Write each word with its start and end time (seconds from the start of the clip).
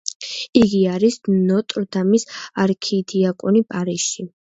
იგი 0.59 0.77
არის 0.93 1.17
ნოტრ 1.33 1.85
დამის 1.95 2.25
არქიდიაკონი, 2.63 3.63
პარიზში. 3.75 4.27